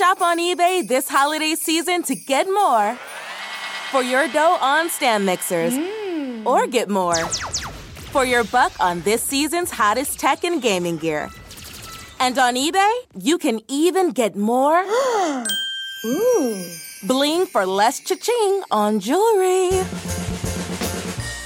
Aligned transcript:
Shop 0.00 0.22
on 0.22 0.38
eBay 0.38 0.88
this 0.88 1.10
holiday 1.10 1.54
season 1.54 2.02
to 2.04 2.14
get 2.14 2.46
more 2.46 2.94
for 3.90 4.02
your 4.02 4.26
dough 4.28 4.56
on 4.58 4.88
stand 4.88 5.26
mixers 5.26 5.74
hmm. 5.76 6.46
or 6.46 6.66
get 6.66 6.88
more 6.88 7.26
for 8.08 8.24
your 8.24 8.42
buck 8.44 8.72
on 8.80 9.02
this 9.02 9.22
season's 9.22 9.70
hottest 9.70 10.18
tech 10.18 10.42
and 10.42 10.62
gaming 10.62 10.96
gear. 10.96 11.28
And 12.18 12.38
on 12.38 12.54
eBay, 12.54 12.90
you 13.14 13.36
can 13.36 13.60
even 13.68 14.12
get 14.12 14.36
more 14.36 14.82
bling 17.06 17.44
for 17.44 17.66
less 17.66 18.00
cha-ching 18.00 18.62
on 18.70 19.00
jewelry. 19.00 19.84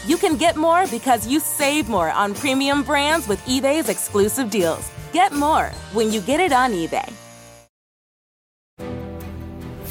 You 0.07 0.17
can 0.17 0.37
get 0.37 0.55
more 0.55 0.87
because 0.93 1.27
you 1.27 1.41
save 1.41 1.89
more 1.89 2.09
on 2.09 2.35
premium 2.35 2.85
brands 2.85 3.27
with 3.27 3.45
eBay's 3.47 3.89
exclusive 3.89 4.49
deals. 4.49 4.89
Get 5.13 5.33
more 5.33 5.73
when 5.93 6.13
you 6.13 6.21
get 6.21 6.39
it 6.39 6.53
on 6.53 6.71
eBay. 6.71 7.13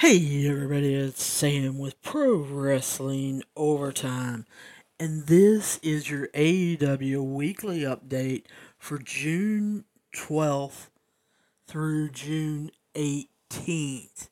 Hey 0.00 0.46
everybody, 0.46 0.94
it's 0.94 1.24
Sam 1.24 1.78
with 1.78 2.02
Pro 2.02 2.36
Wrestling 2.36 3.42
Overtime, 3.56 4.44
and 5.00 5.26
this 5.26 5.78
is 5.82 6.10
your 6.10 6.28
AEW 6.34 7.24
weekly 7.24 7.80
update 7.80 8.44
for 8.76 8.98
June 8.98 9.86
12th 10.14 10.90
through 11.66 12.10
June 12.10 12.72
18th. 12.94 14.28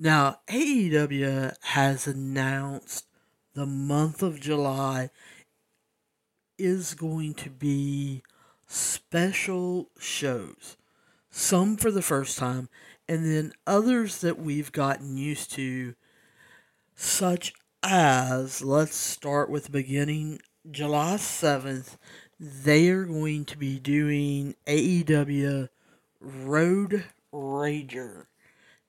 Now, 0.00 0.40
AEW 0.48 1.54
has 1.60 2.08
announced 2.08 3.06
the 3.54 3.66
month 3.66 4.20
of 4.20 4.40
July 4.40 5.10
is 6.58 6.94
going 6.94 7.34
to 7.34 7.50
be 7.50 8.24
special 8.66 9.90
shows, 10.00 10.76
some 11.30 11.76
for 11.76 11.92
the 11.92 12.02
first 12.02 12.36
time 12.36 12.68
and 13.12 13.26
then 13.26 13.52
others 13.66 14.22
that 14.22 14.38
we've 14.38 14.72
gotten 14.72 15.18
used 15.18 15.52
to, 15.52 15.94
such 16.94 17.52
as, 17.82 18.64
let's 18.64 18.96
start 18.96 19.50
with 19.50 19.70
beginning, 19.70 20.40
July 20.70 21.16
7th, 21.16 21.98
they 22.40 22.88
are 22.88 23.04
going 23.04 23.44
to 23.44 23.58
be 23.58 23.78
doing 23.78 24.54
AEW 24.66 25.68
Road 26.22 27.04
Rager 27.30 28.28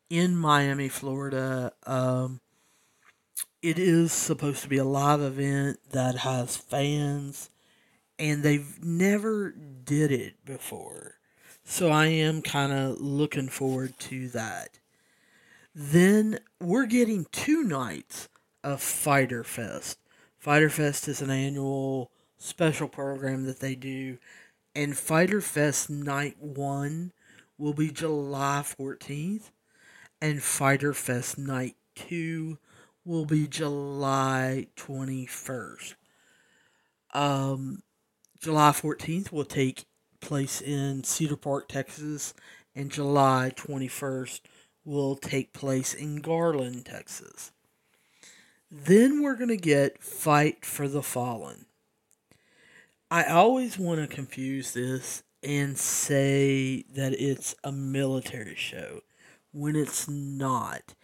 in 0.09 0.37
Miami, 0.37 0.87
Florida. 0.87 1.73
Um, 1.85 2.39
it 3.61 3.77
is 3.77 4.13
supposed 4.13 4.63
to 4.63 4.69
be 4.69 4.77
a 4.77 4.85
live 4.85 5.19
event 5.19 5.79
that 5.91 6.19
has 6.19 6.55
fans, 6.55 7.49
and 8.17 8.41
they've 8.41 8.81
never 8.81 9.51
did 9.51 10.13
it 10.13 10.45
before. 10.45 11.15
So 11.63 11.89
I 11.89 12.07
am 12.07 12.41
kind 12.41 12.71
of 12.71 12.99
looking 12.99 13.47
forward 13.47 13.97
to 13.99 14.27
that. 14.29 14.79
Then 15.73 16.39
we're 16.59 16.85
getting 16.85 17.25
two 17.31 17.63
nights 17.63 18.27
of 18.63 18.81
Fyter 18.81 19.43
Fest. 19.43 19.97
Fyter 20.37 20.69
Fest 20.69 21.07
is 21.07 21.21
an 21.21 21.31
annual 21.31 22.11
special 22.37 22.87
program 22.87 23.45
that 23.45 23.59
they 23.59 23.75
do, 23.75 24.17
and 24.75 24.97
Fyter 24.97 25.41
Fest 25.41 25.89
night 25.89 26.35
one 26.39 27.13
will 27.57 27.73
be 27.73 27.89
July 27.89 28.61
14th, 28.63 29.51
and 30.21 30.43
Fyter 30.43 30.93
Fest 30.93 31.37
night 31.37 31.75
two 31.95 32.57
will 33.05 33.25
be 33.25 33.47
July 33.47 34.67
21st. 34.75 35.95
Um, 37.13 37.83
July 38.39 38.71
14th 38.71 39.31
will 39.31 39.45
take 39.45 39.85
place 40.23 40.61
in 40.61 41.03
Cedar 41.03 41.35
Park, 41.35 41.67
Texas, 41.67 42.33
and 42.73 42.89
July 42.89 43.51
21st 43.55 44.41
will 44.85 45.15
take 45.15 45.53
place 45.53 45.93
in 45.93 46.21
Garland, 46.21 46.85
Texas. 46.85 47.51
Then 48.71 49.21
we're 49.21 49.35
going 49.35 49.49
to 49.49 49.57
get 49.57 50.01
Fight 50.01 50.65
for 50.65 50.87
the 50.87 51.03
Fallen. 51.03 51.65
I 53.11 53.25
always 53.25 53.77
want 53.77 53.99
to 53.99 54.15
confuse 54.15 54.73
this 54.73 55.23
and 55.43 55.77
say 55.77 56.85
that 56.95 57.13
it's 57.13 57.53
a 57.63 57.71
military 57.71 58.55
show 58.55 59.01
when 59.51 59.75
it's 59.75 60.07
not. 60.07 60.95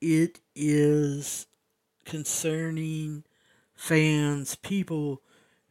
It 0.00 0.40
is 0.54 1.46
concerning 2.04 3.24
fans, 3.74 4.54
people 4.54 5.20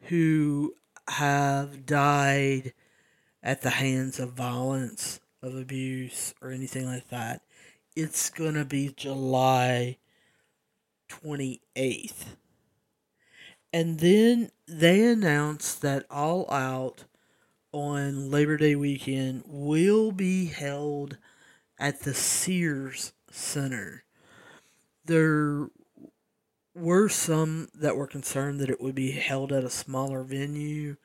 who 0.01 0.75
have 1.07 1.85
died 1.85 2.74
at 3.47 3.62
the 3.62 3.69
hands 3.69 4.19
of 4.19 4.34
violence, 4.34 5.22
of 5.41 5.56
abuse, 5.56 6.34
or 6.41 6.52
anything 6.52 6.85
like 6.85 7.08
that. 7.08 7.41
It's 7.96 8.30
going 8.30 8.56
to 8.56 8.66
be 8.66 8.94
July 8.94 9.96
28th. 11.09 12.36
And 13.72 14.00
then 14.02 14.52
they 14.68 15.02
announced 15.02 15.81
that 15.81 16.06
All 16.12 16.52
Out 16.52 17.06
on 17.72 18.30
Labor 18.30 18.57
Day 18.57 18.75
weekend 18.75 19.44
will 19.47 20.12
be 20.12 20.47
held 20.47 21.18
at 21.80 22.02
the 22.02 22.13
Sears 22.13 23.13
Center. 23.31 24.03
There 25.06 25.69
were 26.75 27.07
some 27.07 27.69
that 27.74 27.96
were 27.96 28.07
concerned 28.07 28.59
that 28.59 28.69
it 28.69 28.81
would 28.81 28.96
be 28.96 29.12
held 29.12 29.53
at 29.53 29.63
a 29.63 29.69
smaller 29.69 30.24
venue. 30.24 30.97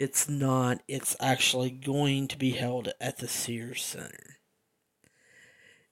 It's 0.00 0.30
not, 0.30 0.80
it's 0.88 1.14
actually 1.20 1.70
going 1.70 2.26
to 2.28 2.38
be 2.38 2.52
held 2.52 2.90
at 3.02 3.18
the 3.18 3.28
Sears 3.28 3.84
Center. 3.84 4.38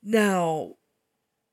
Now, 0.03 0.77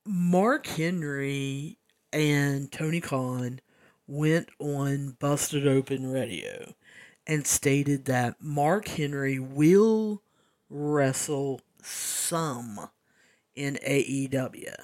Mark 0.06 0.66
Henry 0.66 1.80
and 2.14 2.72
Tony 2.72 3.02
Khan 3.02 3.60
went 4.08 4.48
on 4.58 5.18
Busted 5.20 5.68
Open 5.68 6.10
Radio 6.10 6.76
and 7.28 7.46
stated 7.46 8.06
that 8.06 8.38
Mark 8.40 8.88
Henry 8.88 9.38
will 9.38 10.22
wrestle 10.70 11.60
some 11.84 12.88
in 13.54 13.78
AEW. 13.86 14.76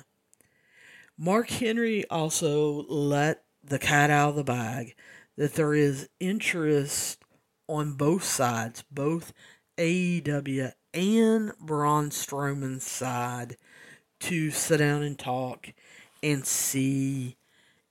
Mark 1.17 1.49
Henry 1.49 2.03
also 2.09 2.83
let 2.89 3.45
the 3.63 3.79
cat 3.79 4.09
out 4.09 4.31
of 4.31 4.35
the 4.35 4.43
bag 4.43 4.93
that 5.37 5.53
there 5.53 5.73
is 5.73 6.09
interest 6.19 7.23
on 7.71 7.93
both 7.93 8.23
sides, 8.23 8.83
both 8.91 9.31
AEW 9.77 10.73
and 10.93 11.53
Braun 11.57 12.09
Strowman's 12.09 12.83
side, 12.83 13.55
to 14.19 14.51
sit 14.51 14.77
down 14.77 15.01
and 15.01 15.17
talk 15.17 15.73
and 16.21 16.45
see 16.45 17.37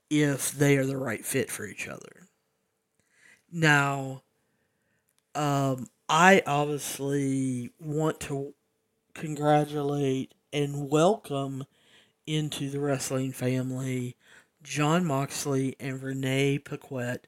if 0.09 0.51
they 0.51 0.77
are 0.77 0.85
the 0.85 0.97
right 0.97 1.25
fit 1.25 1.49
for 1.49 1.65
each 1.65 1.87
other. 1.87 2.27
Now, 3.51 4.21
um, 5.33 5.87
I 6.07 6.43
obviously 6.45 7.71
want 7.79 8.19
to 8.21 8.53
congratulate 9.15 10.33
and 10.53 10.89
welcome 10.89 11.65
into 12.27 12.69
the 12.69 12.79
wrestling 12.79 13.31
family 13.31 14.15
Jon 14.63 15.05
Moxley 15.05 15.75
and 15.79 16.03
Renee 16.03 16.59
Paquette, 16.59 17.25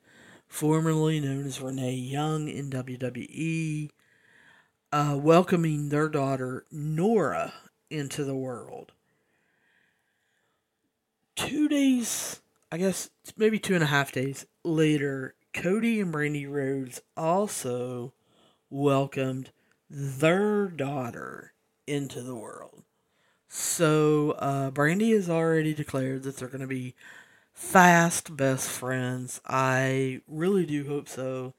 formerly 0.53 1.19
known 1.19 1.47
as 1.47 1.59
Renee 1.59 1.95
Young 1.95 2.47
in 2.47 2.69
WWE, 2.69 3.89
uh, 4.91 5.17
welcoming 5.19 5.89
their 5.89 6.07
daughter 6.07 6.63
Nora 6.71 7.55
into 7.89 8.23
the 8.23 8.35
world. 8.35 8.91
Two 11.35 11.67
days, 11.67 12.39
I 12.71 12.77
guess 12.77 13.09
maybe 13.35 13.57
two 13.57 13.73
and 13.73 13.83
a 13.83 13.87
half 13.87 14.11
days 14.11 14.45
later, 14.63 15.33
Cody 15.55 15.99
and 15.99 16.13
Brandi 16.13 16.47
Rhodes 16.47 17.01
also 17.17 18.13
welcomed 18.69 19.49
their 19.89 20.67
daughter 20.67 21.53
into 21.87 22.21
the 22.21 22.35
world. 22.35 22.83
So 23.47 24.35
uh, 24.37 24.69
Brandi 24.69 25.15
has 25.15 25.31
already 25.31 25.73
declared 25.73 26.21
that 26.23 26.37
they're 26.37 26.47
going 26.47 26.61
to 26.61 26.67
be 26.67 26.93
fast 27.63 28.35
best 28.35 28.69
friends. 28.69 29.41
I 29.47 30.21
really 30.27 30.65
do 30.65 30.85
hope 30.85 31.07
so. 31.07 31.53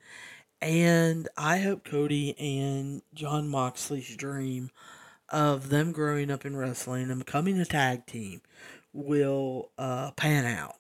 And 0.60 1.28
I 1.36 1.58
hope 1.58 1.84
Cody 1.84 2.38
and 2.38 3.02
Jon 3.14 3.48
Moxley's 3.48 4.14
dream 4.14 4.70
of 5.30 5.70
them 5.70 5.90
growing 5.90 6.30
up 6.30 6.44
in 6.46 6.56
wrestling 6.56 7.10
and 7.10 7.24
becoming 7.24 7.58
a 7.58 7.64
tag 7.64 8.06
team 8.06 8.42
will 8.92 9.72
uh, 9.76 10.12
pan 10.12 10.44
out. 10.44 10.76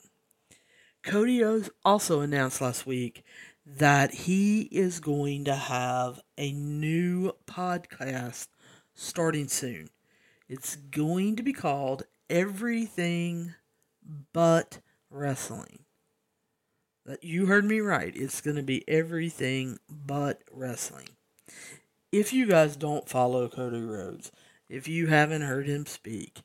Cody 1.02 1.42
also 1.84 2.20
announced 2.20 2.60
last 2.60 2.86
week 2.86 3.24
that 3.66 4.12
he 4.12 4.62
is 4.70 5.00
going 5.00 5.44
to 5.46 5.54
have 5.54 6.20
a 6.38 6.52
new 6.52 7.32
podcast 7.46 8.48
starting 8.94 9.48
soon. 9.48 9.88
It's 10.48 10.76
going 10.76 11.34
to 11.36 11.42
be 11.42 11.52
called 11.52 12.04
Everything 12.30 13.54
But 14.32 14.78
Wrestling. 15.14 15.84
You 17.22 17.46
heard 17.46 17.64
me 17.64 17.80
right. 17.80 18.12
It's 18.16 18.40
going 18.40 18.56
to 18.56 18.62
be 18.62 18.82
everything 18.88 19.78
but 19.88 20.42
wrestling. 20.50 21.10
If 22.10 22.32
you 22.32 22.46
guys 22.46 22.76
don't 22.76 23.08
follow 23.08 23.48
Cody 23.48 23.82
Rhodes, 23.82 24.32
if 24.68 24.88
you 24.88 25.06
haven't 25.06 25.42
heard 25.42 25.68
him 25.68 25.86
speak, 25.86 26.40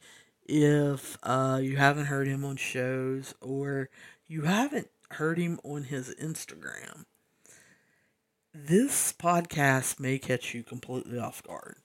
if 0.46 1.18
uh, 1.24 1.60
you 1.62 1.78
haven't 1.78 2.06
heard 2.06 2.28
him 2.28 2.46
on 2.46 2.58
shows, 2.58 3.34
or 3.42 3.90
you 4.28 4.44
haven't 4.44 4.90
heard 5.12 5.40
him 5.40 5.60
on 5.64 5.86
his 5.86 6.14
Instagram, 6.22 7.06
this 8.54 9.14
podcast 9.14 10.00
may 10.00 10.20
catch 10.20 10.54
you 10.54 10.64
completely 10.64 11.18
off 11.18 11.42
guard. 11.42 11.78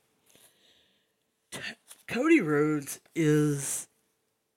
T- 1.51 1.61
Cody 2.09 2.41
Rhodes 2.41 3.01
is 3.15 3.89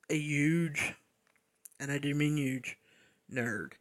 a 0.10 0.18
huge, 0.18 0.96
and 1.80 1.92
I 1.92 1.98
do 1.98 2.14
mean 2.14 2.38
huge, 2.38 2.78
nerd. 3.32 3.74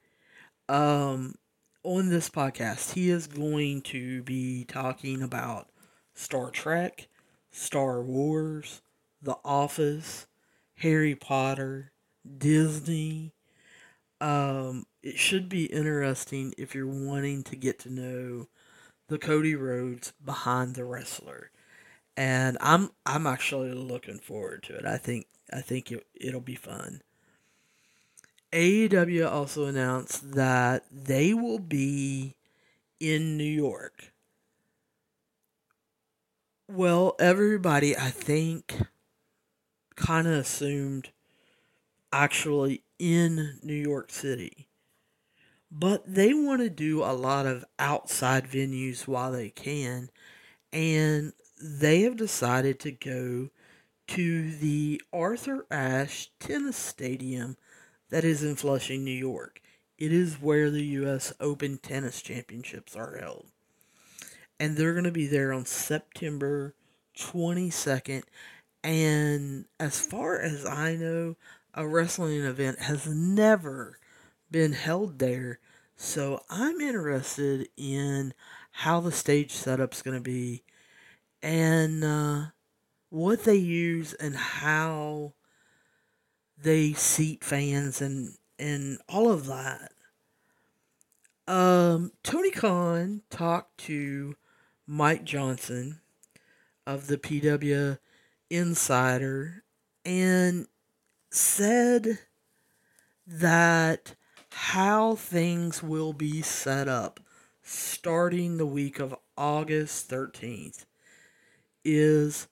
Um, 0.69 1.37
on 1.83 2.09
this 2.09 2.29
podcast, 2.29 2.95
he 2.95 3.11
is 3.11 3.27
going 3.27 3.83
to 3.83 4.23
be 4.23 4.65
talking 4.65 5.23
about 5.23 5.69
Star 6.15 6.51
Trek, 6.51 7.09
Star 7.51 8.03
Wars, 8.03 8.83
The 9.23 9.37
Office, 9.45 10.27
Harry 10.77 11.15
Potter, 11.15 11.93
Disney. 12.39 13.33
Um, 14.21 14.87
it 15.03 15.19
should 15.19 15.49
be 15.49 15.67
interesting 15.67 16.55
if 16.59 16.75
you're 16.75 16.87
wanting 16.87 17.45
to 17.45 17.57
get 17.57 17.79
to 17.81 17.91
know 17.91 18.49
the 19.09 19.19
Cody 19.19 19.55
Rhodes 19.55 20.13
behind 20.25 20.75
the 20.75 20.85
wrestler. 20.85 21.51
And 22.17 22.57
I'm 22.61 22.91
I'm 23.05 23.27
actually 23.27 23.73
looking 23.73 24.19
forward 24.19 24.63
to 24.65 24.75
it. 24.75 24.87
I 24.87 24.97
think 24.97 25.27
I 25.53 25.61
think 25.61 25.93
it, 25.93 26.07
it'll 26.15 26.41
be 26.41 26.55
fun. 26.55 27.03
AEW 28.53 29.31
also 29.31 29.67
announced 29.67 30.33
that 30.33 30.85
they 30.91 31.35
will 31.35 31.59
be 31.59 32.37
in 33.01 33.37
New 33.37 33.45
York. 33.45 34.13
Well, 36.69 37.15
everybody, 37.21 37.97
I 37.97 38.11
think, 38.11 38.77
kind 39.95 40.27
of 40.27 40.35
assumed 40.35 41.11
actually 42.13 42.83
in 42.99 43.59
New 43.63 43.75
York 43.75 44.11
City. 44.11 44.69
But 45.71 46.03
they 46.07 46.33
want 46.33 46.63
to 46.63 46.71
do 46.71 47.03
a 47.03 47.13
lot 47.13 47.47
of 47.47 47.65
outside 47.79 48.49
venues 48.49 49.07
while 49.07 49.33
they 49.33 49.51
can. 49.51 50.11
And 50.73 51.33
they 51.61 52.03
have 52.03 52.17
decided 52.17 52.81
to 52.81 52.93
go 52.93 53.51
to 54.09 54.51
the 54.53 55.03
Arthur 55.13 55.67
Ashe 55.71 56.31
Tennis 56.39 56.77
Stadium 56.77 57.57
that 58.11 58.25
is 58.25 58.43
in 58.43 58.57
Flushing, 58.57 59.05
New 59.05 59.11
York. 59.11 59.61
It 59.99 60.13
is 60.13 60.41
where 60.41 60.71
the 60.71 60.85
U.S. 60.85 61.33
Open 61.41 61.79
Tennis 61.79 62.21
Championships 62.23 62.95
are 62.95 63.17
held. 63.19 63.47
And 64.61 64.77
they're 64.77 64.93
going 64.93 65.05
to 65.05 65.11
be 65.11 65.27
there 65.27 65.53
on 65.53 65.65
September 65.65 66.75
22nd. 67.19 68.23
And 68.85 69.65
as 69.81 69.99
far 70.01 70.41
as 70.41 70.65
I 70.65 70.97
know, 70.97 71.37
a 71.75 71.87
wrestling 71.87 72.43
event 72.43 72.81
has 72.81 73.07
never 73.07 73.99
been 74.51 74.73
held 74.73 75.19
there. 75.19 75.59
So 75.97 76.43
I'm 76.51 76.81
interested 76.81 77.69
in 77.77 78.35
how 78.71 79.01
the 79.01 79.13
stage 79.13 79.53
setup's 79.53 80.03
going 80.03 80.17
to 80.17 80.23
be 80.23 80.63
and 81.43 82.05
uh, 82.05 82.43
what 83.09 83.45
they 83.45 83.57
use 83.57 84.13
and 84.15 84.37
how 84.37 85.33
they 86.67 86.93
seat 86.93 87.45
fans 87.45 88.03
and 88.03 88.35
and 88.59 88.99
all 89.09 89.31
of 89.31 89.47
that. 89.47 89.93
Um, 91.47 92.11
Tony 92.25 92.51
Khan 92.51 93.23
talked 93.31 93.79
to 93.83 94.35
Mike 94.85 95.23
Johnson 95.23 96.01
of 96.85 97.07
the 97.07 97.19
PW 97.19 97.99
Insider 98.51 99.63
and 100.05 100.67
said 101.31 102.19
that 103.25 104.17
how 104.51 105.15
things 105.15 105.85
will 105.85 106.13
be 106.13 106.43
set 106.43 106.89
up 106.89 107.21
starting 107.63 108.57
the 108.57 108.67
week 108.67 108.99
of 108.99 109.15
August 109.39 110.11
13th 110.11 110.85
is 111.85 112.49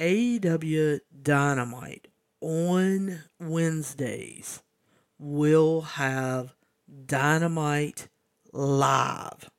AEW 0.00 0.98
Dynamite 1.22 2.08
on 2.40 3.22
Wednesdays 3.40 4.62
we 5.18 5.54
will 5.56 5.80
have 5.82 6.54
Dynamite 7.06 8.08
live. 8.52 9.50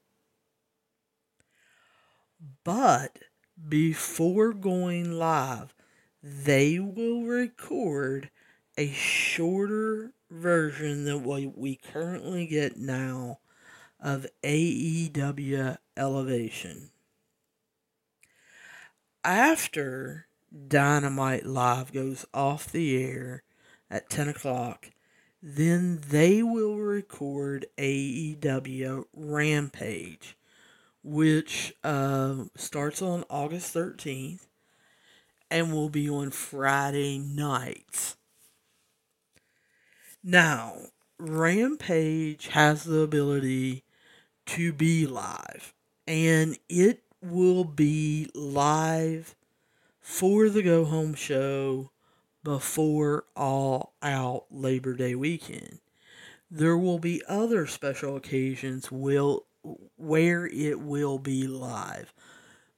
But 2.63 3.17
before 3.67 4.53
going 4.53 5.11
live, 5.11 5.73
they 6.21 6.79
will 6.79 7.23
record 7.23 8.29
a 8.77 8.91
shorter 8.91 10.13
version 10.29 11.05
than 11.05 11.23
what 11.23 11.57
we 11.57 11.75
currently 11.75 12.45
get 12.45 12.77
now 12.77 13.39
of 13.99 14.27
AEW 14.43 15.77
Elevation. 15.97 16.91
After 19.23 20.27
Dynamite 20.55 21.45
Live 21.45 21.91
goes 21.91 22.25
off 22.33 22.71
the 22.71 23.03
air 23.03 23.43
at 23.89 24.09
10 24.09 24.29
o'clock, 24.29 24.91
then 25.41 26.01
they 26.09 26.41
will 26.41 26.77
record 26.77 27.65
AEW 27.77 29.05
Rampage, 29.13 30.37
which 31.03 31.73
uh, 31.83 32.45
starts 32.55 33.01
on 33.01 33.25
August 33.29 33.73
13th 33.73 34.47
and 35.51 35.73
will 35.73 35.89
be 35.89 36.09
on 36.09 36.31
Friday 36.31 37.19
nights. 37.19 38.15
Now, 40.23 40.77
Rampage 41.19 42.47
has 42.47 42.83
the 42.85 42.99
ability 42.99 43.83
to 44.47 44.73
be 44.73 45.05
live, 45.05 45.73
and 46.07 46.57
it 46.67 47.03
will 47.21 47.63
be 47.63 48.29
live 48.33 49.35
for 50.05 50.49
the 50.49 50.61
go 50.61 50.85
home 50.85 51.15
show 51.15 51.89
before 52.43 53.25
all 53.35 53.95
out 54.03 54.45
Labor 54.51 54.93
Day 54.93 55.15
weekend. 55.15 55.79
There 56.49 56.77
will 56.77 56.99
be 56.99 57.23
other 57.27 57.65
special 57.65 58.15
occasions 58.15 58.91
will 58.91 59.47
where 59.97 60.45
it 60.45 60.79
will 60.79 61.17
be 61.17 61.47
live. 61.47 62.13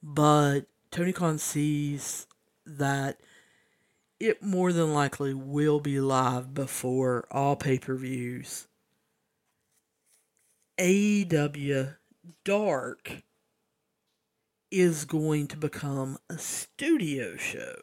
But 0.01 0.67
Tony 0.89 1.11
Khan 1.11 1.37
sees 1.37 2.27
that 2.65 3.19
it 4.21 4.41
more 4.41 4.71
than 4.71 4.93
likely 4.93 5.33
will 5.33 5.81
be 5.81 5.99
live 5.99 6.53
before 6.53 7.27
all 7.29 7.57
pay-per-views. 7.57 8.67
AEW 10.79 11.97
Dark 12.45 13.23
is 14.71 15.05
going 15.05 15.47
to 15.47 15.57
become 15.57 16.17
a 16.29 16.37
studio 16.37 17.35
show, 17.37 17.75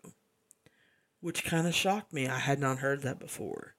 which 1.21 1.45
kind 1.45 1.67
of 1.67 1.75
shocked 1.75 2.13
me. 2.13 2.29
I 2.29 2.39
had 2.39 2.59
not 2.59 2.79
heard 2.79 3.03
that 3.03 3.19
before. 3.19 3.75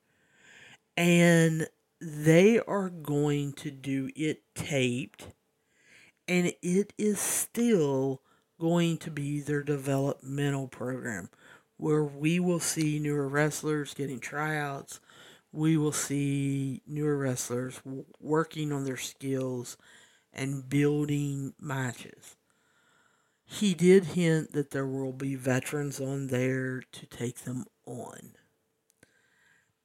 And 0.97 1.67
they 1.99 2.59
are 2.59 2.89
going 2.89 3.53
to 3.53 3.71
do 3.71 4.09
it 4.15 4.43
taped, 4.53 5.27
and 6.27 6.53
it 6.61 6.93
is 6.97 7.19
still 7.19 8.21
going 8.59 8.97
to 8.97 9.11
be 9.11 9.41
their 9.41 9.63
developmental 9.63 10.67
program 10.67 11.29
where 11.77 12.03
we 12.03 12.39
will 12.39 12.59
see 12.59 12.99
newer 12.99 13.27
wrestlers 13.27 13.93
getting 13.93 14.19
tryouts. 14.19 14.99
We 15.51 15.77
will 15.77 15.91
see 15.91 16.81
newer 16.87 17.17
wrestlers 17.17 17.81
working 18.19 18.71
on 18.71 18.85
their 18.85 18.97
skills 18.97 19.77
and 20.33 20.67
building 20.67 21.53
matches. 21.59 22.35
He 23.55 23.73
did 23.73 24.03
hint 24.03 24.51
that 24.51 24.71
there 24.71 24.85
will 24.85 25.13
be 25.13 25.35
veterans 25.35 26.01
on 26.01 26.27
there 26.27 26.83
to 26.91 27.05
take 27.05 27.39
them 27.45 27.63
on. 27.85 28.31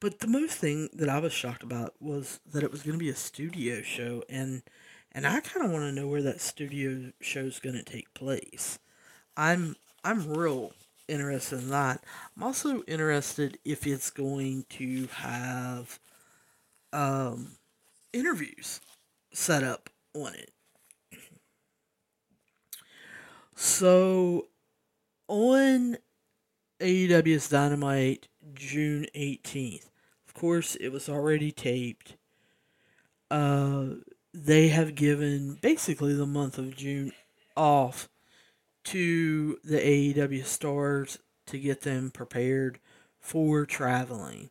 But 0.00 0.18
the 0.18 0.26
most 0.26 0.54
thing 0.54 0.88
that 0.92 1.08
I 1.08 1.20
was 1.20 1.32
shocked 1.32 1.62
about 1.62 1.94
was 2.00 2.40
that 2.52 2.64
it 2.64 2.72
was 2.72 2.82
going 2.82 2.98
to 2.98 3.04
be 3.04 3.10
a 3.10 3.14
studio 3.14 3.80
show, 3.82 4.24
and 4.28 4.62
and 5.12 5.24
I 5.24 5.38
kind 5.38 5.64
of 5.64 5.70
want 5.70 5.84
to 5.84 5.92
know 5.92 6.08
where 6.08 6.22
that 6.22 6.40
studio 6.40 7.12
show 7.20 7.42
is 7.42 7.60
going 7.60 7.76
to 7.76 7.84
take 7.84 8.12
place. 8.12 8.80
I'm 9.36 9.76
I'm 10.02 10.26
real 10.26 10.72
interested 11.06 11.60
in 11.60 11.70
that. 11.70 12.02
I'm 12.36 12.42
also 12.42 12.82
interested 12.88 13.56
if 13.64 13.86
it's 13.86 14.10
going 14.10 14.64
to 14.70 15.06
have 15.12 16.00
um, 16.92 17.52
interviews 18.12 18.80
set 19.32 19.62
up 19.62 19.90
on 20.12 20.34
it. 20.34 20.50
So 23.62 24.46
on 25.28 25.98
AEW's 26.80 27.50
Dynamite 27.50 28.26
June 28.54 29.06
18th, 29.14 29.90
of 30.26 30.32
course, 30.32 30.76
it 30.76 30.88
was 30.88 31.10
already 31.10 31.52
taped. 31.52 32.16
Uh, 33.30 33.96
they 34.32 34.68
have 34.68 34.94
given 34.94 35.58
basically 35.60 36.14
the 36.14 36.24
month 36.24 36.56
of 36.56 36.74
June 36.74 37.12
off 37.54 38.08
to 38.84 39.58
the 39.62 39.76
AEW 39.76 40.46
stars 40.46 41.18
to 41.44 41.58
get 41.58 41.82
them 41.82 42.10
prepared 42.10 42.80
for 43.18 43.66
traveling. 43.66 44.48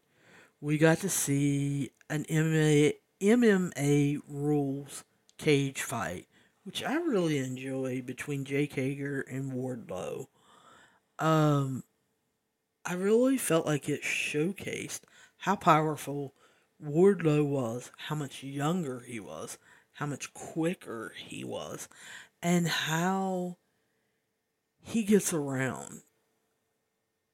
We 0.61 0.77
got 0.77 0.99
to 0.99 1.09
see 1.09 1.93
an 2.11 2.25
MMA, 2.25 2.93
MMA 3.19 4.21
rules 4.27 5.03
cage 5.39 5.81
fight, 5.81 6.27
which 6.69 6.83
I 6.83 6.97
really 6.97 7.39
enjoyed 7.39 8.05
between 8.05 8.45
Jake 8.45 8.73
Hager 8.73 9.21
and 9.21 9.53
Wardlow. 9.53 10.27
Um, 11.17 11.83
I 12.85 12.93
really 12.93 13.39
felt 13.39 13.65
like 13.65 13.89
it 13.89 14.03
showcased 14.03 14.99
how 15.37 15.55
powerful 15.55 16.35
Wardlow 16.79 17.43
was, 17.43 17.91
how 17.97 18.13
much 18.13 18.43
younger 18.43 18.99
he 18.99 19.19
was, 19.19 19.57
how 19.93 20.05
much 20.05 20.31
quicker 20.35 21.11
he 21.17 21.43
was, 21.43 21.89
and 22.39 22.67
how 22.67 23.57
he 24.79 25.01
gets 25.01 25.33
around. 25.33 26.03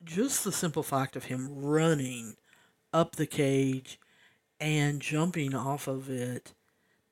Just 0.02 0.46
the 0.46 0.52
simple 0.54 0.82
fact 0.82 1.18
of 1.18 1.26
him 1.26 1.50
running 1.54 2.38
up 2.94 3.18
the 3.18 3.28
cage 3.28 4.00
and 4.62 5.02
jumping 5.02 5.54
off 5.54 5.90
of 5.90 6.10
it 6.10 6.54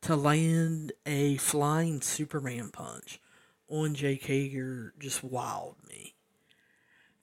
to 0.04 0.16
land 0.18 0.92
a 1.06 1.38
flying 1.38 2.02
Superman 2.02 2.70
punch 2.72 3.22
on 3.70 3.96
Jake 3.96 4.26
Hager 4.26 4.94
just 5.00 5.26
wowed 5.26 5.76
me. 5.88 6.14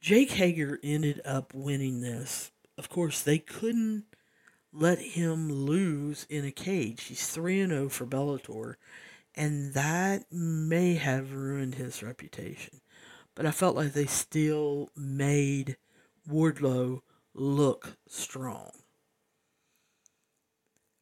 Jake 0.01 0.31
Hager 0.31 0.79
ended 0.83 1.21
up 1.27 1.53
winning 1.53 2.01
this. 2.01 2.53
Of 2.79 2.89
course, 2.89 3.21
they 3.21 3.39
couldn't 3.39 4.05
let 4.73 4.99
him 4.99 5.53
lose 5.53 6.27
in 6.31 6.47
a 6.47 6.51
cage. 6.51 7.05
He's 7.05 7.29
3 7.29 7.67
0 7.67 7.91
for 7.91 8.07
Bellator, 8.07 8.77
and 9.35 9.75
that 9.75 10.33
may 10.33 10.95
have 10.95 11.35
ruined 11.35 11.75
his 11.75 12.03
reputation. 12.03 12.81
But 13.35 13.45
I 13.45 13.51
felt 13.51 13.77
like 13.77 13.93
they 13.93 14.07
still 14.07 14.89
made 14.97 15.77
Wardlow 16.27 17.03
look 17.35 17.99
strong. 18.09 18.71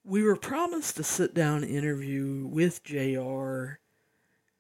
We 0.09 0.23
were 0.23 0.37
promised 0.37 0.99
a 0.99 1.05
sit 1.05 1.35
down 1.35 1.65
interview 1.65 2.47
with 2.47 2.83
JR 2.83 3.73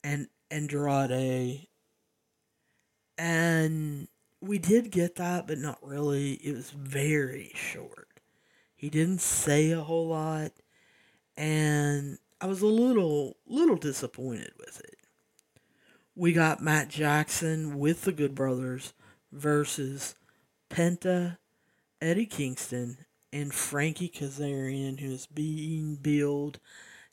and 0.05 0.29
Andrade, 0.51 1.69
and 3.17 4.09
we 4.43 4.59
did 4.59 4.91
get 4.91 5.15
that, 5.15 5.47
but 5.47 5.57
not 5.57 5.79
really. 5.83 6.35
It 6.35 6.55
was 6.55 6.71
very 6.71 7.51
short. 7.55 8.21
He 8.77 8.91
didn't 8.91 9.23
say 9.23 9.71
a 9.71 9.81
whole 9.81 10.09
lot, 10.09 10.53
and 11.35 12.19
I 12.43 12.47
was 12.47 12.61
a 12.61 12.67
little 12.67 13.39
little 13.47 13.77
disappointed 13.77 14.53
with 14.59 14.81
it. 14.81 14.99
We 16.15 16.35
got 16.35 16.61
Matt 16.61 16.91
Jackson 16.91 17.79
with 17.79 18.03
the 18.03 18.13
Good 18.13 18.35
Brothers 18.35 18.93
versus 19.33 20.15
Penta, 20.69 21.39
Eddie 22.03 22.27
Kingston, 22.27 22.99
and 23.33 23.53
Frankie 23.53 24.09
Kazarian, 24.09 25.01
who 25.01 25.13
is 25.13 25.27
being 25.27 25.97
billed 25.97 26.59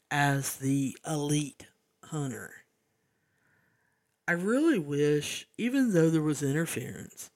as 0.10 0.57
the 0.57 0.98
elite 1.05 1.67
hunter. 2.03 2.51
I 4.27 4.34
really 4.34 4.79
wish, 4.79 5.48
even 5.57 5.93
though 5.93 6.10
there 6.10 6.22
was 6.22 6.41
interference 6.41 7.29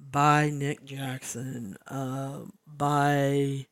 by 0.00 0.50
Nick 0.50 0.84
Jackson, 0.84 1.76
uh, 1.86 2.40
by 2.66 3.66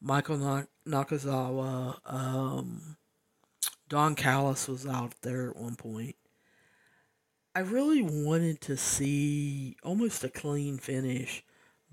Michael 0.00 0.66
Nakazawa, 0.86 1.96
um, 2.04 2.96
Don 3.88 4.14
Callis 4.14 4.68
was 4.68 4.86
out 4.86 5.14
there 5.22 5.50
at 5.50 5.56
one 5.56 5.76
point. 5.76 6.16
I 7.54 7.60
really 7.60 8.02
wanted 8.02 8.60
to 8.62 8.76
see 8.76 9.76
almost 9.82 10.22
a 10.22 10.28
clean 10.28 10.78
finish 10.78 11.42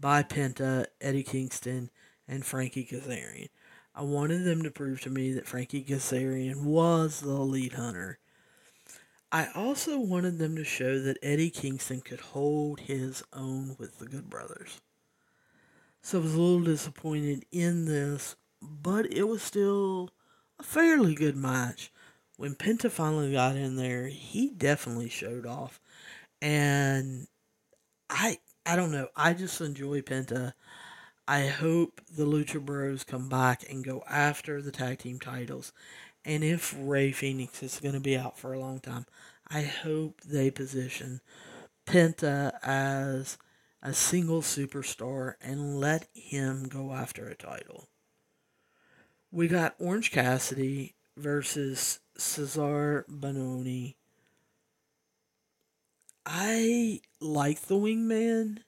by 0.04 0.22
Penta, 0.22 0.86
Eddie 1.00 1.24
Kingston, 1.24 1.90
and 2.28 2.46
Frankie 2.46 2.86
Kazarian. 2.86 3.48
I 3.96 4.02
wanted 4.02 4.44
them 4.44 4.62
to 4.64 4.70
prove 4.70 5.00
to 5.02 5.10
me 5.10 5.32
that 5.32 5.48
Frankie 5.48 5.82
Kazarian 5.82 6.64
was 6.66 7.22
the 7.22 7.32
lead 7.32 7.72
hunter. 7.72 8.20
I 9.32 9.48
also 9.56 9.98
wanted 10.02 10.40
them 10.40 10.58
to 10.58 10.66
show 10.66 11.00
that 11.00 11.20
Eddie 11.24 11.50
Kingston 11.50 12.02
could 12.02 12.20
hold 12.20 12.82
his 12.82 13.24
own 13.32 13.78
with 13.80 14.00
the 14.00 14.06
Good 14.06 14.30
Brothers. 14.30 14.82
So 16.02 16.20
I 16.20 16.22
was 16.24 16.36
a 16.36 16.42
little 16.42 16.66
disappointed 16.66 17.46
in 17.54 17.86
this, 17.86 18.36
but 18.62 19.06
it 19.06 19.30
was 19.30 19.42
still 19.42 20.10
a 20.60 20.64
fairly 20.64 21.16
good 21.16 21.38
match. 21.38 21.94
When 22.36 22.56
Penta 22.56 22.92
finally 22.92 23.32
got 23.32 23.56
in 23.56 23.78
there, 23.78 24.08
he 24.08 24.50
definitely 24.50 25.08
showed 25.08 25.46
off. 25.46 25.80
And 26.42 27.28
I 28.10 28.40
I 28.66 28.76
don't 28.76 28.92
know, 28.92 29.10
I 29.16 29.34
just 29.34 29.60
enjoy 29.62 30.02
Penta. 30.02 30.54
I 31.28 31.48
hope 31.48 32.02
the 32.10 32.26
Lucha 32.26 32.64
Bros 32.64 33.04
come 33.04 33.30
back 33.30 33.70
and 33.70 33.84
go 33.84 34.04
after 34.10 34.62
the 34.62 34.72
tag 34.72 35.00
team 35.00 35.20
titles. 35.20 35.72
And 36.26 36.44
if 36.44 36.76
Rey 36.78 37.12
Fenix 37.12 37.62
is 37.62 37.80
going 37.80 37.94
to 37.94 38.00
be 38.00 38.18
out 38.18 38.38
for 38.38 38.54
a 38.54 38.60
long 38.60 38.80
time, 38.80 39.06
I 39.48 39.62
hope 39.62 40.22
they 40.22 40.52
position 40.52 41.22
Penta 41.86 42.54
as 42.64 43.38
a 43.82 43.94
single 43.94 44.42
superstar 44.42 45.36
and 45.42 45.80
let 45.80 46.08
him 46.14 46.68
go 46.70 46.94
after 46.94 47.28
a 47.28 47.36
title. 47.36 47.90
We 49.32 49.48
got 49.48 49.76
Orange 49.80 50.12
Cassidy 50.12 50.96
versus 51.18 52.00
Cezar 52.18 53.06
Bononi. 53.10 53.96
I 56.26 57.02
like 57.20 57.62
the 57.62 57.76
wingman. 57.76 58.60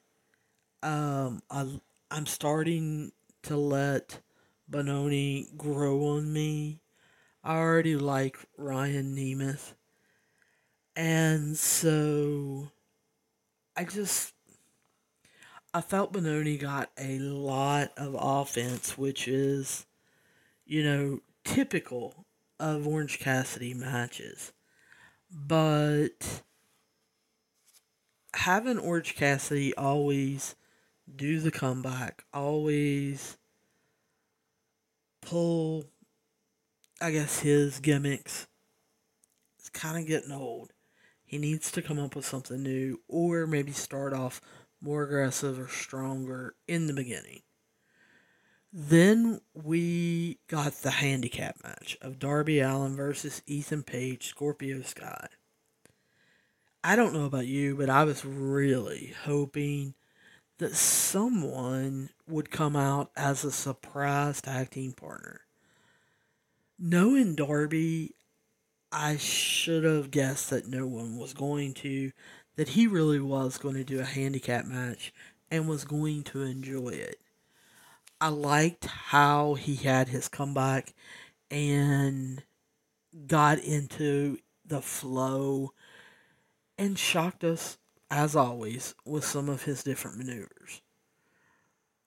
Um, 0.84 1.42
I 1.50 1.80
I'm 2.12 2.26
starting 2.26 3.12
to 3.44 3.58
let 3.58 4.20
Bononi 4.70 5.56
grow 5.58 6.06
on 6.08 6.32
me. 6.32 6.82
I 7.44 7.58
already 7.58 7.96
like 7.96 8.38
Ryan 8.58 9.16
Nemeth. 9.16 9.74
And 10.96 11.58
so 11.58 12.72
I 13.76 13.84
just 13.84 14.34
I 15.74 15.82
felt 15.82 16.14
Bononi 16.14 16.60
got 16.60 16.90
a 16.98 17.20
lot 17.20 17.92
of 17.98 18.16
offense, 18.18 18.98
which 18.98 19.28
is, 19.28 19.86
you 20.66 20.84
know, 20.84 21.20
typical 21.44 22.26
of 22.60 22.88
Orange 22.88 23.20
Cassidy 23.20 23.74
matches. 23.74 24.54
But 25.30 26.44
having 28.36 28.78
Orange 28.78 29.16
Cassidy 29.16 29.74
always 29.76 30.56
do 31.14 31.40
the 31.40 31.52
comeback, 31.52 32.24
always 32.34 33.38
pull, 35.22 35.86
I 37.02 37.12
guess, 37.12 37.40
his 37.40 37.80
gimmicks, 37.80 38.48
it's 39.58 39.70
kind 39.70 39.98
of 39.98 40.08
getting 40.08 40.32
old. 40.32 40.74
He 41.24 41.38
needs 41.38 41.72
to 41.72 41.82
come 41.82 41.98
up 41.98 42.16
with 42.16 42.26
something 42.26 42.62
new 42.62 43.02
or 43.08 43.48
maybe 43.48 43.72
start 43.72 44.14
off 44.14 44.42
more 44.82 45.04
aggressive 45.04 45.60
or 45.60 45.68
stronger 45.68 46.56
in 46.68 46.88
the 46.88 46.94
beginning. 46.94 47.42
Then 48.72 49.40
we 49.54 50.40
got 50.48 50.74
the 50.74 50.92
handicap 50.92 51.64
match 51.64 51.98
of 52.02 52.20
Darby 52.20 52.60
Allin 52.60 52.96
versus 52.96 53.42
Ethan 53.48 53.84
Page, 53.84 54.28
Scorpio 54.28 54.82
Sky. 54.82 55.28
I 56.88 56.96
don't 56.96 57.16
know 57.16 57.26
about 57.26 57.48
you, 57.48 57.76
but 57.76 57.90
I 57.90 58.04
was 58.04 58.24
really 58.24 59.16
hoping 59.24 59.96
that 60.60 60.76
someone 60.76 62.12
would 62.28 62.52
come 62.52 62.76
out 62.76 63.10
as 63.18 63.44
a 63.44 63.52
surprised 63.52 64.48
acting 64.48 64.94
partner. 64.94 65.42
Knowing 66.78 67.34
Darby, 67.34 68.14
I 68.92 69.18
should 69.18 69.84
have 69.84 70.12
guessed 70.12 70.52
that 70.52 70.68
no 70.68 70.86
one 70.86 71.18
was 71.18 71.34
going 71.34 71.74
to, 71.74 72.12
that 72.56 72.70
he 72.70 72.86
really 72.86 73.20
was 73.20 73.58
going 73.58 73.76
to 73.78 73.84
do 73.84 74.00
a 74.00 74.06
handicap 74.06 74.66
match 74.66 75.12
and 75.50 75.68
was 75.68 75.86
going 75.86 76.22
to 76.26 76.44
enjoy 76.44 76.90
it. 76.90 77.20
I 78.22 78.28
liked 78.28 78.86
how 78.86 79.56
he 79.56 79.74
had 79.74 80.10
his 80.10 80.28
comeback 80.28 80.94
and 81.50 82.44
got 83.26 83.58
into 83.58 84.38
the 84.64 84.84
flow 84.84 85.74
and 86.78 86.98
shocked 86.98 87.44
us 87.44 87.78
as 88.10 88.36
always, 88.36 88.94
with 89.06 89.26
some 89.26 89.50
of 89.50 89.64
his 89.64 89.84
different 89.84 90.18
maneuvers. 90.18 90.82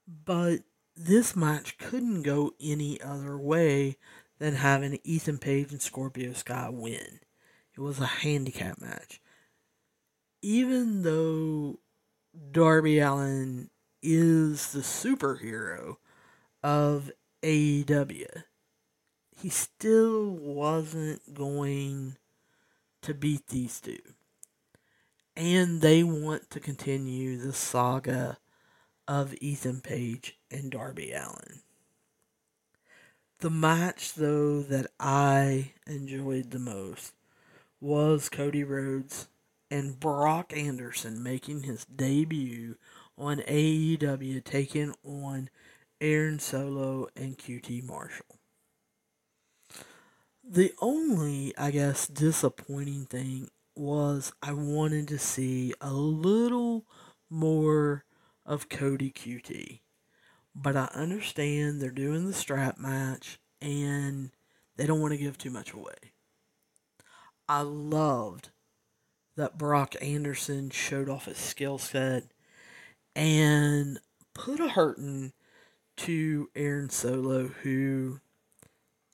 But 0.06 0.60
this 0.96 1.36
match 1.36 1.76
couldn't 1.78 2.22
go 2.22 2.52
any 2.60 3.00
other 3.00 3.36
way 3.36 3.96
than 4.38 4.54
having 4.54 4.98
Ethan 5.04 5.38
Page 5.38 5.72
and 5.72 5.82
Scorpio 5.82 6.32
Sky 6.32 6.68
win. 6.70 7.20
It 7.76 7.80
was 7.80 8.00
a 8.00 8.06
handicap 8.06 8.80
match. 8.80 9.20
Even 10.40 11.02
though 11.02 11.80
Darby 12.52 13.00
Allin 13.00 13.70
is 14.02 14.72
the 14.72 14.80
superhero 14.80 15.96
of 16.62 17.10
AEW, 17.42 18.44
he 19.36 19.48
still 19.48 20.30
wasn't 20.30 21.34
going 21.34 22.16
to 23.02 23.14
beat 23.14 23.48
these 23.48 23.80
two. 23.80 23.98
And 25.38 25.82
they 25.82 26.02
want 26.02 26.50
to 26.50 26.58
continue 26.58 27.36
the 27.36 27.52
saga 27.52 28.38
of 29.06 29.36
Ethan 29.40 29.82
Page 29.82 30.36
and 30.50 30.68
Darby 30.68 31.12
Allin. 31.12 31.60
The 33.38 33.48
match, 33.48 34.14
though, 34.14 34.62
that 34.62 34.88
I 34.98 35.74
enjoyed 35.86 36.50
the 36.50 36.58
most 36.58 37.12
was 37.80 38.28
Cody 38.28 38.64
Rhodes 38.64 39.28
and 39.70 40.00
Brock 40.00 40.52
Anderson 40.56 41.22
making 41.22 41.62
his 41.62 41.84
debut 41.84 42.74
on 43.16 43.38
AEW, 43.38 44.42
taking 44.42 44.92
on 45.04 45.50
Aaron 46.00 46.40
Solo 46.40 47.06
and 47.14 47.38
QT 47.38 47.84
Marshall. 47.84 48.40
The 50.42 50.74
only, 50.80 51.56
I 51.56 51.70
guess, 51.70 52.08
disappointing 52.08 53.06
thing 53.06 53.50
was 53.78 54.32
I 54.42 54.52
wanted 54.52 55.08
to 55.08 55.18
see 55.18 55.74
a 55.80 55.92
little 55.92 56.84
more 57.30 58.04
of 58.44 58.68
Cody 58.68 59.10
QT. 59.10 59.80
But 60.54 60.76
I 60.76 60.88
understand 60.94 61.80
they're 61.80 61.90
doing 61.90 62.26
the 62.26 62.32
strap 62.32 62.78
match 62.78 63.38
and 63.60 64.30
they 64.76 64.86
don't 64.86 65.00
want 65.00 65.12
to 65.12 65.18
give 65.18 65.38
too 65.38 65.50
much 65.50 65.72
away. 65.72 66.12
I 67.48 67.60
loved 67.62 68.50
that 69.36 69.56
Brock 69.56 69.94
Anderson 70.02 70.70
showed 70.70 71.08
off 71.08 71.26
his 71.26 71.38
skill 71.38 71.78
set 71.78 72.24
and 73.14 73.98
put 74.34 74.60
a 74.60 74.68
hurting 74.68 75.32
to 75.98 76.48
Aaron 76.54 76.90
Solo, 76.90 77.48
who 77.62 78.20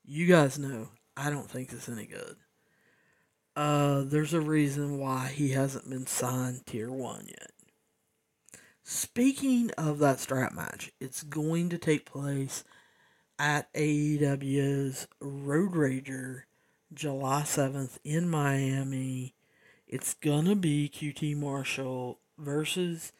you 0.05 0.27
guys 0.27 0.59
know 0.59 0.89
I 1.17 1.31
don't 1.31 1.51
think 1.51 1.73
it's 1.73 1.89
any 1.89 2.07
good. 2.07 2.37
Uh, 3.57 4.03
there's 4.05 4.35
a 4.35 4.41
reason 4.41 4.99
why 4.99 5.29
he 5.29 5.51
hasn't 5.51 5.89
been 5.89 6.07
signed 6.07 6.67
tier 6.67 6.91
one 6.91 7.27
yet. 7.29 7.53
Speaking 8.83 9.71
of 9.79 9.99
that 10.01 10.21
strap 10.21 10.53
match, 10.53 10.91
it's 11.01 11.23
going 11.23 11.69
to 11.71 11.79
take 11.79 12.05
place 12.05 12.65
at 13.39 13.73
AEW's 13.73 15.07
Road 15.21 15.73
Rager 15.73 16.43
July 16.93 17.43
7th 17.43 17.99
in 18.05 18.29
Miami. 18.29 19.35
It's 19.87 20.15
gonna 20.15 20.55
be 20.55 20.89
QT 20.89 21.37
Marshall 21.37 22.19
versus 22.39 23.13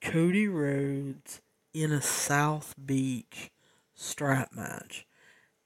Cody 0.00 0.48
Rhodes 0.48 1.40
in 1.72 1.92
a 1.92 2.02
South 2.02 2.74
Beach 2.84 3.50
strap 3.94 4.52
match 4.54 5.06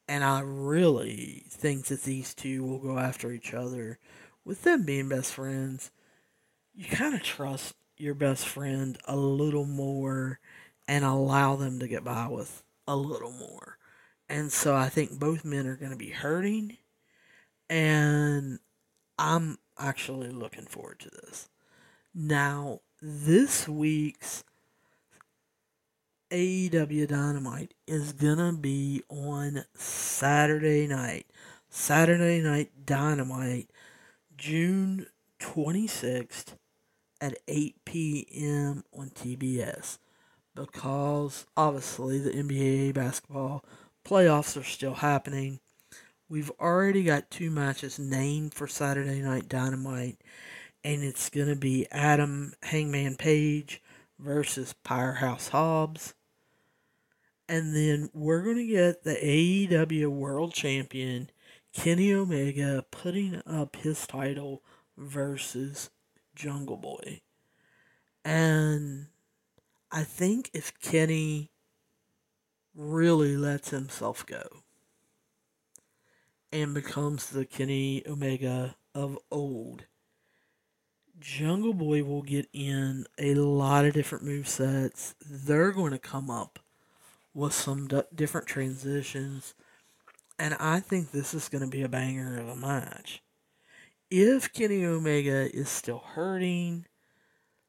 and 0.08 0.22
I 0.24 0.40
really 0.40 1.44
think 1.48 1.86
that 1.86 2.02
these 2.02 2.34
two 2.34 2.62
will 2.64 2.78
go 2.78 2.98
after 2.98 3.32
each 3.32 3.54
other. 3.54 3.98
With 4.44 4.62
them 4.62 4.84
being 4.84 5.08
best 5.08 5.32
friends, 5.32 5.90
you 6.74 6.84
kind 6.86 7.14
of 7.14 7.22
trust 7.22 7.74
your 7.96 8.14
best 8.14 8.46
friend 8.46 8.98
a 9.06 9.16
little 9.16 9.64
more 9.64 10.38
and 10.86 11.04
allow 11.04 11.56
them 11.56 11.80
to 11.80 11.88
get 11.88 12.04
by 12.04 12.28
with 12.28 12.62
a 12.86 12.96
little 12.96 13.32
more. 13.32 13.78
And 14.28 14.52
so 14.52 14.76
I 14.76 14.88
think 14.88 15.18
both 15.18 15.44
men 15.44 15.66
are 15.66 15.76
going 15.76 15.90
to 15.90 15.96
be 15.96 16.10
hurting. 16.10 16.76
And 17.68 18.60
I'm 19.18 19.58
actually 19.78 20.30
looking 20.30 20.66
forward 20.66 21.00
to 21.00 21.10
this. 21.10 21.48
Now, 22.14 22.80
this 23.02 23.68
week's 23.68 24.44
AEW 26.30 27.06
Dynamite 27.06 27.74
is 27.86 28.12
gonna 28.12 28.52
be 28.52 29.02
on 29.08 29.64
Saturday 29.74 30.86
night. 30.88 31.26
Saturday 31.68 32.40
Night 32.40 32.72
Dynamite, 32.84 33.70
June 34.36 35.06
26th 35.38 36.56
at 37.20 37.38
8 37.46 37.76
p.m. 37.84 38.82
on 38.92 39.10
TBS. 39.10 39.98
Because 40.54 41.46
obviously 41.56 42.18
the 42.18 42.30
NBA 42.30 42.94
basketball 42.94 43.64
playoffs 44.04 44.58
are 44.60 44.64
still 44.64 44.94
happening. 44.94 45.60
We've 46.28 46.50
already 46.58 47.04
got 47.04 47.30
two 47.30 47.50
matches 47.52 47.98
named 48.00 48.52
for 48.52 48.66
Saturday 48.66 49.20
Night 49.20 49.48
Dynamite, 49.48 50.18
and 50.82 51.04
it's 51.04 51.30
going 51.30 51.48
to 51.48 51.56
be 51.56 51.86
Adam 51.92 52.54
Hangman 52.64 53.14
Page 53.14 53.80
versus 54.18 54.74
Powerhouse 54.82 55.48
Hobbs. 55.48 56.14
And 57.48 57.74
then 57.76 58.10
we're 58.12 58.42
going 58.42 58.56
to 58.56 58.66
get 58.66 59.04
the 59.04 59.14
AEW 59.14 60.08
World 60.08 60.52
Champion 60.52 61.30
Kenny 61.72 62.12
Omega 62.12 62.84
putting 62.90 63.42
up 63.46 63.76
his 63.76 64.06
title 64.06 64.62
versus 64.96 65.90
Jungle 66.34 66.76
Boy. 66.76 67.20
And 68.24 69.06
I 69.92 70.02
think 70.02 70.50
if 70.52 70.72
Kenny 70.80 71.50
really 72.74 73.36
lets 73.36 73.70
himself 73.70 74.26
go 74.26 74.42
and 76.50 76.74
becomes 76.74 77.30
the 77.30 77.44
Kenny 77.44 78.02
Omega 78.08 78.74
of 78.94 79.18
old, 79.30 79.84
Jungle 81.20 81.74
Boy 81.74 82.02
will 82.02 82.22
get 82.22 82.48
in 82.52 83.06
a 83.18 83.34
lot 83.34 83.84
of 83.84 83.94
different 83.94 84.24
move 84.24 84.48
sets. 84.48 85.14
They're 85.24 85.72
going 85.72 85.92
to 85.92 85.98
come 85.98 86.30
up 86.30 86.58
with 87.36 87.52
some 87.52 87.86
d- 87.86 88.02
different 88.14 88.46
transitions, 88.46 89.54
and 90.38 90.54
I 90.54 90.80
think 90.80 91.10
this 91.10 91.34
is 91.34 91.48
going 91.48 91.62
to 91.62 91.70
be 91.70 91.82
a 91.82 91.88
banger 91.88 92.40
of 92.40 92.48
a 92.48 92.56
match. 92.56 93.22
If 94.10 94.52
Kenny 94.52 94.84
Omega 94.84 95.54
is 95.54 95.68
still 95.68 95.98
hurting, 95.98 96.86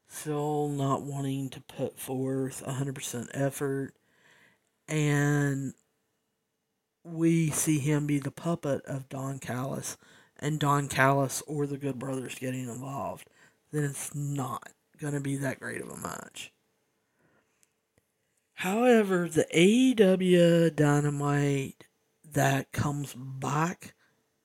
still 0.06 0.68
not 0.68 1.02
wanting 1.02 1.50
to 1.50 1.60
put 1.60 1.98
forth 1.98 2.64
100% 2.66 3.28
effort, 3.34 3.94
and 4.88 5.74
we 7.04 7.50
see 7.50 7.78
him 7.78 8.06
be 8.06 8.18
the 8.18 8.30
puppet 8.30 8.84
of 8.86 9.08
Don 9.08 9.38
Callis, 9.38 9.96
and 10.40 10.58
Don 10.58 10.88
Callis 10.88 11.42
or 11.46 11.66
the 11.66 11.78
Good 11.78 11.98
Brothers 11.98 12.36
getting 12.36 12.68
involved 12.68 13.28
then 13.72 13.84
it's 13.84 14.14
not 14.14 14.70
going 15.00 15.14
to 15.14 15.20
be 15.20 15.36
that 15.36 15.60
great 15.60 15.80
of 15.80 15.90
a 15.90 15.96
match. 15.96 16.52
However, 18.62 19.28
the 19.28 19.46
AEW 19.54 20.74
Dynamite 20.74 21.86
that 22.32 22.72
comes 22.72 23.14
back 23.14 23.94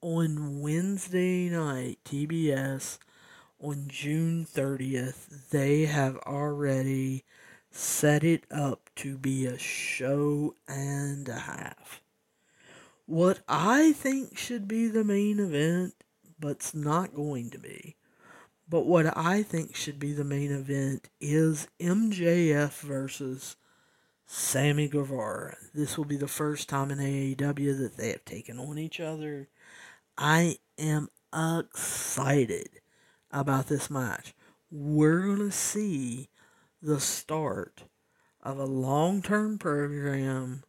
on 0.01 0.61
Wednesday 0.61 1.49
night, 1.49 1.97
TBS, 2.05 2.99
on 3.59 3.85
June 3.87 4.45
30th, 4.45 5.49
they 5.49 5.85
have 5.85 6.17
already 6.27 7.23
set 7.71 8.23
it 8.23 8.43
up 8.51 8.91
to 8.97 9.17
be 9.17 9.47
a 9.47 9.57
show 9.57 10.53
and 10.67 11.27
a 11.27 11.39
half. 11.39 12.03
What 13.07 13.39
I 13.47 13.93
think 13.93 14.37
should 14.37 14.67
be 14.67 14.89
the 14.89 15.03
main 15.03 15.39
event, 15.39 15.95
but's 16.39 16.75
not 16.75 17.15
going 17.15 17.49
to 17.49 17.57
be, 17.57 17.95
but 18.69 18.85
what 18.85 19.17
I 19.17 19.41
think 19.41 19.75
should 19.75 19.97
be 19.97 20.13
the 20.13 20.23
main 20.23 20.51
event 20.51 21.09
is 21.19 21.67
MJF 21.79 22.79
versus 22.81 23.55
Sammy 24.35 24.87
Guevara. 24.87 25.55
This 25.75 25.95
will 25.95 26.05
be 26.05 26.17
the 26.17 26.27
first 26.27 26.67
time 26.67 26.89
in 26.89 26.97
AEW 26.97 27.77
that 27.77 27.97
they 27.97 28.09
have 28.09 28.25
taken 28.25 28.57
on 28.57 28.79
each 28.79 28.99
other. 28.99 29.47
I 30.17 30.57
am 30.79 31.09
excited 31.31 32.79
about 33.29 33.67
this 33.67 33.91
match. 33.91 34.33
We're 34.71 35.21
going 35.21 35.37
to 35.37 35.51
see 35.51 36.29
the 36.81 36.99
start 36.99 37.83
of 38.41 38.57
a 38.57 38.65
long 38.65 39.21
term 39.21 39.59
program 39.59 40.63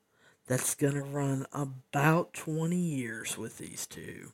that's 0.46 0.74
going 0.74 0.94
to 0.94 1.02
run 1.02 1.46
about 1.50 2.34
20 2.34 2.76
years 2.76 3.38
with 3.38 3.56
these 3.56 3.86
two, 3.86 4.32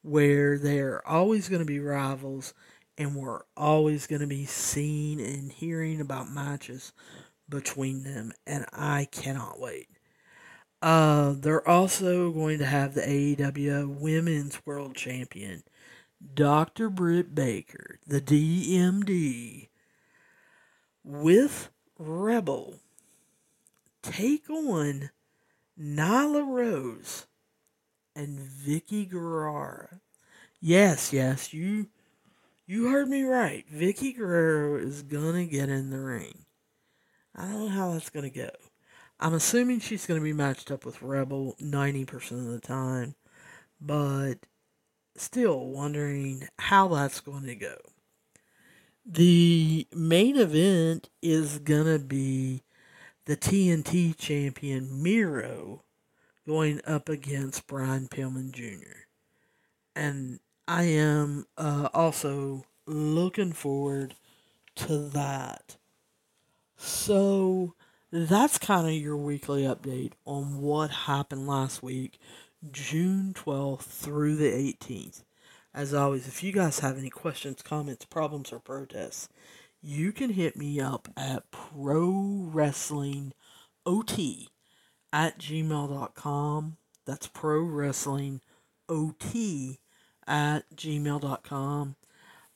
where 0.00 0.56
they're 0.56 1.06
always 1.06 1.50
going 1.50 1.60
to 1.60 1.66
be 1.66 1.78
rivals 1.78 2.54
and 2.96 3.16
we're 3.16 3.42
always 3.54 4.06
going 4.06 4.22
to 4.22 4.26
be 4.26 4.46
seeing 4.46 5.20
and 5.20 5.52
hearing 5.52 6.00
about 6.00 6.30
matches 6.30 6.94
between 7.52 8.02
them, 8.02 8.32
and 8.46 8.66
I 8.72 9.06
cannot 9.12 9.60
wait. 9.60 9.88
Uh, 10.80 11.34
they're 11.36 11.66
also 11.68 12.32
going 12.32 12.58
to 12.58 12.66
have 12.66 12.94
the 12.94 13.02
AEW 13.02 14.00
Women's 14.00 14.66
World 14.66 14.96
Champion, 14.96 15.62
Dr. 16.34 16.90
Britt 16.90 17.34
Baker, 17.34 18.00
the 18.04 18.20
DMD, 18.20 19.68
with 21.04 21.70
Rebel 21.98 22.80
take 24.02 24.50
on 24.50 25.10
Nyla 25.80 26.46
Rose 26.46 27.26
and 28.14 28.38
Vickie 28.38 29.08
Guerrero. 29.08 30.00
Yes, 30.60 31.12
yes, 31.12 31.52
you 31.52 31.88
you 32.66 32.88
heard 32.88 33.08
me 33.08 33.22
right. 33.22 33.64
Vickie 33.72 34.16
Guerrero 34.16 34.76
is 34.76 35.02
gonna 35.02 35.44
get 35.44 35.68
in 35.68 35.90
the 35.90 36.00
ring. 36.00 36.44
I 37.34 37.42
don't 37.42 37.60
know 37.60 37.68
how 37.68 37.92
that's 37.92 38.10
gonna 38.10 38.30
go. 38.30 38.50
I'm 39.20 39.34
assuming 39.34 39.80
she's 39.80 40.06
gonna 40.06 40.20
be 40.20 40.32
matched 40.32 40.70
up 40.70 40.84
with 40.84 41.02
Rebel 41.02 41.56
90% 41.60 42.32
of 42.32 42.46
the 42.46 42.60
time, 42.60 43.14
but 43.80 44.34
still 45.16 45.66
wondering 45.66 46.48
how 46.58 46.88
that's 46.88 47.20
going 47.20 47.44
to 47.44 47.54
go. 47.54 47.76
The 49.04 49.86
main 49.92 50.36
event 50.36 51.08
is 51.20 51.58
gonna 51.58 51.98
be 51.98 52.62
the 53.24 53.36
TNT 53.36 54.16
champion 54.16 55.02
Miro 55.02 55.82
going 56.46 56.80
up 56.86 57.08
against 57.08 57.66
Brian 57.66 58.08
Pillman 58.08 58.52
Jr. 58.52 59.06
And 59.94 60.40
I 60.66 60.84
am 60.84 61.46
uh, 61.56 61.88
also 61.94 62.64
looking 62.86 63.52
forward 63.52 64.14
to 64.76 65.08
that. 65.10 65.76
So 66.84 67.74
that's 68.10 68.58
kind 68.58 68.88
of 68.88 68.92
your 68.92 69.16
weekly 69.16 69.62
update 69.62 70.14
on 70.26 70.60
what 70.60 70.90
happened 70.90 71.46
last 71.46 71.80
week, 71.80 72.18
June 72.72 73.32
12th 73.34 73.82
through 73.82 74.34
the 74.34 74.50
18th. 74.50 75.22
As 75.72 75.94
always, 75.94 76.26
if 76.26 76.42
you 76.42 76.50
guys 76.50 76.80
have 76.80 76.98
any 76.98 77.08
questions, 77.08 77.62
comments, 77.62 78.04
problems, 78.04 78.52
or 78.52 78.58
protests, 78.58 79.28
you 79.80 80.10
can 80.10 80.30
hit 80.30 80.56
me 80.56 80.80
up 80.80 81.08
at 81.16 81.52
pro 81.52 82.10
wrestling 82.52 83.32
ot 83.86 84.48
at 85.12 85.38
gmail.com. 85.38 86.76
That's 87.06 87.28
pro 87.28 87.60
wrestling 87.62 88.40
ot 88.88 89.78
at 90.26 90.62
gmail.com. 90.74 91.96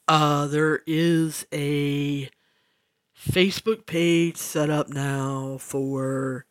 Uh, 0.08 0.46
there 0.48 0.82
is 0.84 1.46
a 1.52 2.28
Facebook 3.18 3.86
page 3.86 4.36
set 4.36 4.70
up 4.70 4.88
now 4.88 5.58
for 5.58 6.46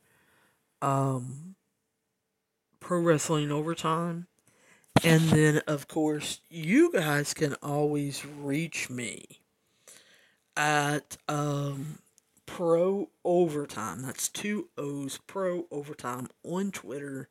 um, 0.81 1.55
Pro 2.79 2.99
Wrestling 2.99 3.51
Overtime. 3.51 4.27
And 5.03 5.21
then, 5.23 5.61
of 5.67 5.87
course, 5.87 6.39
you 6.49 6.91
guys 6.91 7.33
can 7.33 7.55
always 7.61 8.25
reach 8.25 8.89
me 8.89 9.25
at 10.55 11.17
um, 11.27 11.99
Pro 12.45 13.09
Overtime. 13.23 14.01
That's 14.01 14.29
two 14.29 14.69
O's, 14.77 15.19
Pro 15.27 15.65
Overtime 15.69 16.29
on 16.43 16.71
Twitter. 16.71 17.27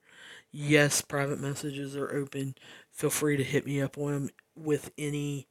Yes, 0.53 1.01
private 1.01 1.41
messages 1.41 1.97
are 1.97 2.15
open. 2.15 2.55
Feel 2.91 3.11
free 3.11 3.37
to 3.37 3.43
hit 3.45 3.67
me 3.67 3.81
up 3.81 3.97
on 3.97 4.13
them 4.13 4.31
with 4.55 4.91
any 4.99 5.49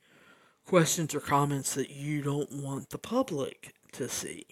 questions 0.65 1.13
or 1.13 1.19
comments 1.19 1.75
that 1.75 1.89
you 1.89 2.21
don't 2.21 2.51
want 2.51 2.89
the 2.89 2.97
public 2.97 3.73
to 3.93 4.07
see. 4.09 4.45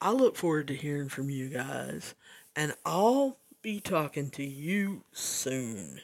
I 0.00 0.12
look 0.12 0.36
forward 0.36 0.68
to 0.68 0.74
hearing 0.74 1.08
from 1.08 1.30
you 1.30 1.48
guys, 1.48 2.14
and 2.54 2.74
I'll 2.84 3.38
be 3.62 3.80
talking 3.80 4.30
to 4.30 4.44
you 4.44 5.04
soon. 5.12 6.00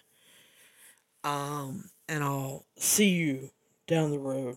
Um, 1.22 1.90
and 2.08 2.22
I'll 2.22 2.66
see 2.76 3.10
you 3.10 3.50
down 3.86 4.10
the 4.10 4.18
road. 4.18 4.56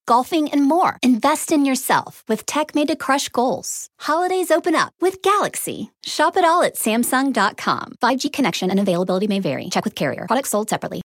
golfing, 0.05 0.49
and 0.49 0.63
more. 0.63 0.97
Invest 1.01 1.51
in 1.51 1.65
yourself 1.65 2.23
with 2.27 2.45
tech 2.45 2.75
made 2.75 2.87
to 2.89 2.95
crush 2.95 3.29
goals. 3.29 3.87
Holidays 3.99 4.51
open 4.51 4.75
up 4.75 4.93
with 5.01 5.21
Galaxy. 5.21 5.91
Shop 6.03 6.37
it 6.37 6.45
all 6.45 6.63
at 6.63 6.75
Samsung.com. 6.75 7.95
5G 8.01 8.31
connection 8.31 8.69
and 8.69 8.79
availability 8.79 9.27
may 9.27 9.39
vary. 9.39 9.69
Check 9.69 9.85
with 9.85 9.95
carrier. 9.95 10.25
Products 10.27 10.49
sold 10.49 10.69
separately. 10.69 11.01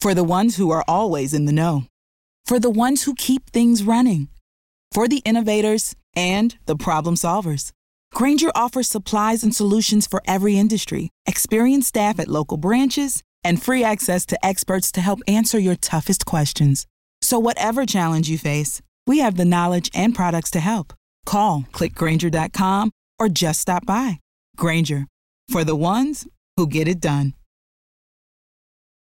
For 0.00 0.14
the 0.14 0.24
ones 0.24 0.56
who 0.56 0.70
are 0.70 0.84
always 0.86 1.32
in 1.32 1.46
the 1.46 1.52
know, 1.52 1.84
for 2.44 2.60
the 2.60 2.70
ones 2.70 3.04
who 3.04 3.14
keep 3.14 3.50
things 3.50 3.82
running, 3.82 4.28
for 4.92 5.08
the 5.08 5.22
innovators 5.24 5.96
and 6.14 6.56
the 6.66 6.76
problem 6.76 7.14
solvers. 7.14 7.72
Grainger 8.14 8.50
offers 8.54 8.88
supplies 8.88 9.42
and 9.42 9.54
solutions 9.54 10.06
for 10.06 10.22
every 10.26 10.56
industry, 10.56 11.10
experienced 11.26 11.88
staff 11.88 12.20
at 12.20 12.28
local 12.28 12.56
branches, 12.56 13.22
and 13.42 13.60
free 13.60 13.82
access 13.82 14.24
to 14.26 14.46
experts 14.46 14.92
to 14.92 15.00
help 15.00 15.20
answer 15.26 15.58
your 15.58 15.74
toughest 15.74 16.24
questions. 16.24 16.86
So, 17.34 17.40
whatever 17.40 17.84
challenge 17.84 18.28
you 18.28 18.38
face, 18.38 18.80
we 19.08 19.18
have 19.18 19.36
the 19.36 19.44
knowledge 19.44 19.90
and 19.92 20.14
products 20.14 20.52
to 20.52 20.60
help. 20.60 20.92
Call 21.26 21.64
clickgrainger.com 21.72 22.92
or 23.18 23.28
just 23.28 23.58
stop 23.58 23.84
by. 23.84 24.20
Grainger 24.56 25.06
for 25.48 25.64
the 25.64 25.74
ones 25.74 26.28
who 26.56 26.68
get 26.68 26.86
it 26.86 27.00
done. 27.00 27.34